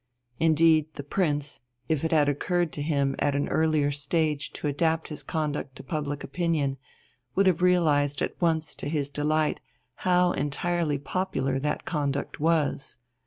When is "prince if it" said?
1.03-2.09